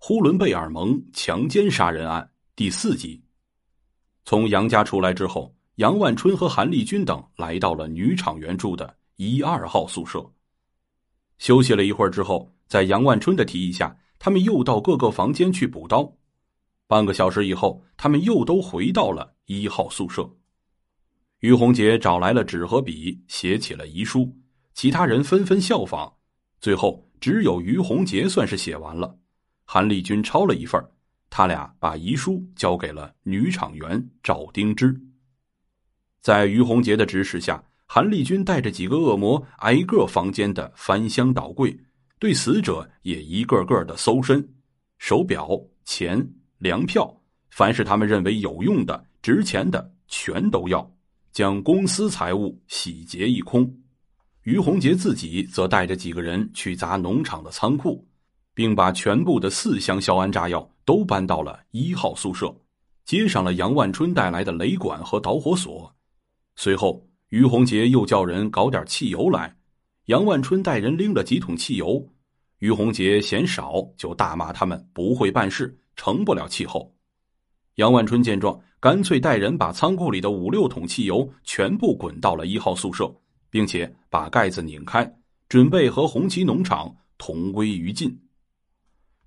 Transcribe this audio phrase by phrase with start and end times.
[0.00, 3.20] 呼伦贝尔盟强奸杀人案第四集。
[4.24, 10.24] 从杨家出来之后，杨万春和韩立军等来到了女厂员住的一二号宿舍。
[11.38, 16.10] 休息了一会儿之后，在杨万春的提议下，他们又到各个房间去补刀。
[16.86, 20.30] 半个小时以后，他们又都回到了一号宿舍。
[21.40, 24.32] 于洪杰找来了纸和笔，写起了遗书。
[24.74, 26.10] 其他人纷纷效仿，
[26.60, 29.18] 最后只有于洪杰算是写完了。
[29.70, 30.82] 韩立军抄了一份
[31.28, 34.98] 他俩把遗书交给了女厂员赵丁芝。
[36.22, 41.78] 在于洪杰的指使下，韩立军带着几个恶魔挨个房间的翻箱倒柜，
[42.18, 44.42] 对死者也一个个的搜身，
[44.96, 45.50] 手表、
[45.84, 46.26] 钱、
[46.56, 50.90] 粮票，凡是他们认为有用的、值钱的，全都要，
[51.30, 53.70] 将公司财物洗劫一空。
[54.44, 58.08] 于洪杰自己则带着几个人去砸农场的仓库。
[58.58, 62.52] 并把全部的四箱硝铵炸药都搬到了一号宿舍，
[63.04, 65.94] 接上了杨万春带来的雷管和导火索。
[66.56, 69.54] 随后，于洪杰又叫人搞点汽油来，
[70.06, 72.04] 杨万春带人拎了几桶汽油。
[72.58, 76.92] 于洪杰嫌少，就大骂他们不会办事，成不了气候。
[77.76, 83.08] 杨万春见状，干脆带人把仓库里的五六桶汽油全部滚到了一号宿舍，
[83.50, 85.08] 并且把盖子拧开，
[85.48, 88.20] 准备和红旗农场同归于尽。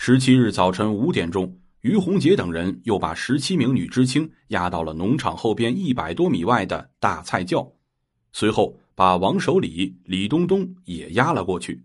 [0.00, 7.68] 十七日早晨五点钟，于洪杰等人又把十七名女知青押到了农场后边一百多米外的大菜窖，
[8.32, 11.84] 随后把王守礼、李东东也押了过去，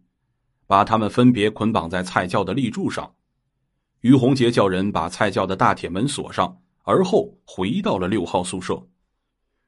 [0.67, 3.16] 把他们分别捆绑在菜窖的立柱上。
[4.02, 8.88] 于洪杰叫人把菜窖的大铁门锁上，而后回到了六号宿舍。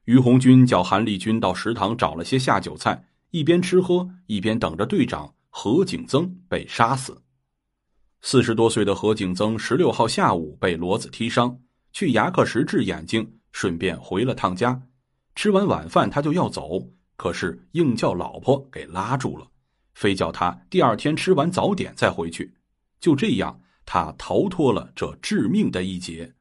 [0.04, 7.20] 于红军叫韩立军到食堂找了些下酒菜，一边吃喝一边等着队长何景增被杀死。
[8.28, 11.56] 四十多岁的何景增十六号下午被骡子踢伤，
[11.92, 14.82] 去牙科时治眼睛，顺便回了趟家。
[15.36, 16.84] 吃完晚饭他就要走，
[17.14, 19.46] 可是硬叫老婆给拉住了，
[19.94, 22.52] 非叫他第二天吃完早点再回去。
[22.98, 26.34] 就这样，他逃脱了这致命的一劫。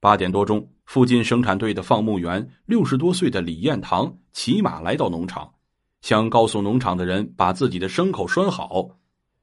[0.00, 5.52] 八点多钟，附近生产队的放牧员六十多岁的李彦堂骑马来到农场，
[6.00, 8.88] 想告诉农场的人把自己的牲口拴好。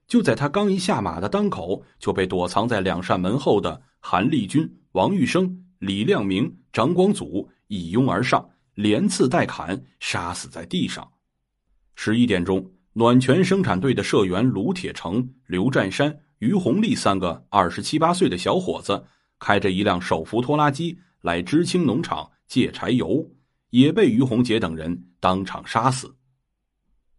[0.10, 11.08] 就在他刚一下马的当口，就被躲藏在两扇门后的韩立军、王玉生、李亮明、张光祖一拥而上，连刺带砍，杀死在地上。
[11.94, 19.06] 十一点钟，暖泉生产队的社员卢铁成、刘占山、于红利三个二十七八岁的小伙子，
[19.38, 23.24] 开着一辆手扶拖拉机来知青农场借柴油，
[23.70, 26.12] 也被于洪杰等人当场杀死。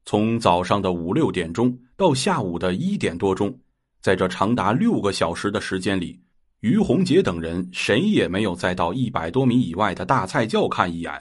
[0.04, 3.54] 从早上的五六点钟到下午的一点多钟，
[4.00, 6.18] 在这长达六个小时的时间里，
[6.60, 11.12] 于洪杰等人谁也没有再到一百多米以外的大菜窖看一眼。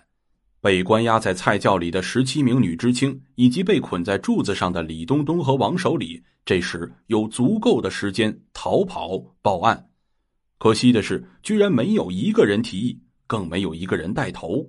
[0.61, 9.89] 被关押在菜窖里的十七名女知青，以及被捆在柱子上的李东东和王守礼，这时有足够的时间逃跑报案。
[10.59, 12.97] 可惜的是，居然没有一个人提议，
[13.27, 14.65] 更没有一个人带头。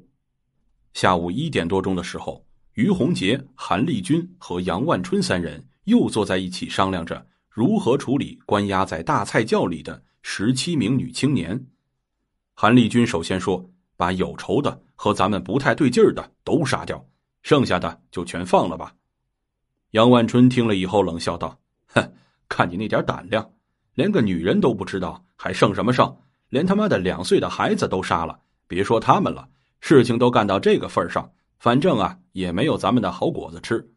[0.92, 2.44] 下午一点多钟的时候。
[2.74, 11.66] 于洪杰、韩立军和杨万春三人又坐在一起商量着如何处理关押在大菜窖里的十七名女青年。
[12.54, 13.68] 韩立军首先说
[13.98, 17.04] ：“把有仇的和咱们不太对劲儿的都杀掉，
[17.42, 18.94] 剩下的就全放了吧。”
[19.92, 21.58] 杨万春听了以后冷笑道
[21.92, 22.12] ：“哼，
[22.48, 23.50] 看你那点胆量，
[23.94, 26.16] 连个女人都不知道，还剩什么剩？
[26.48, 29.48] 连他妈的两岁的孩子都杀了，别说他们了，
[29.80, 33.92] 事情都干到这个份上。”反正啊，也没有咱们的好果子吃。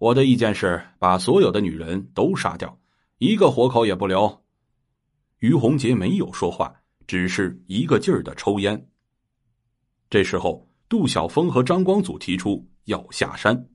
[0.00, 2.80] 我的意见是，把所有的女人都杀掉，
[3.18, 4.42] 一个活口也不留。
[5.40, 6.74] 于洪杰没有说话，
[7.06, 8.88] 只是一个劲儿的抽烟。
[10.08, 13.68] 这时候，杜晓峰和张光祖提出要下山，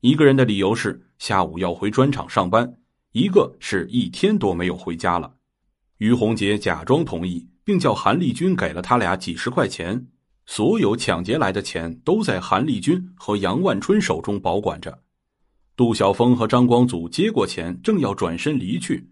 [0.00, 2.76] 一个人的理由是下午要回砖厂上班，
[3.12, 5.34] 一个是一天多没有回家了。
[5.96, 10.06] 于洪杰假装同意，并叫韩立军给了他俩几十块钱。
[10.44, 15.02] 所有抢劫来的钱都在韩立军和杨万春手中保管着。
[15.80, 19.02] 杜晓峰和张光祖接过钱，正要转身离去，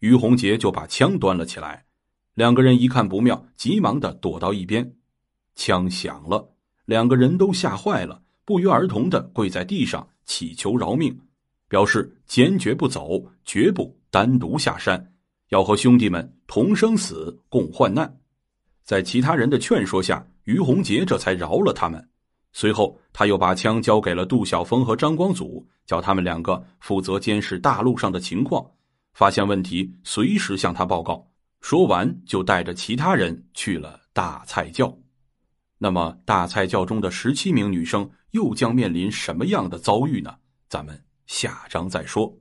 [0.00, 1.82] 于洪杰就把枪端了起来。
[2.34, 4.92] 两个人一看不妙，急忙的躲到一边。
[5.54, 6.46] 枪响了，
[6.84, 11.18] 两个人都吓坏了，不约而同的跪在地上祈求饶命，
[11.66, 15.10] 表示坚决不走，绝不单独下山，
[15.48, 18.18] 要和兄弟们同生死，共患难。
[18.84, 20.22] 在其他人的劝说下。
[20.44, 22.06] 于洪杰这才饶了他们，
[22.52, 28.64] 随后他又把枪交给了杜晓峰和张光祖，叫他们两个负责监视大路上的情况，
[29.12, 31.24] 发现问题随时向他报告。
[31.60, 34.96] 说完，就带着其他人去了大菜窖。
[35.76, 40.34] 那么，大菜窖中的十七名女生又将面临什么样的遭遇呢？
[40.68, 42.32] 咱们下章再说。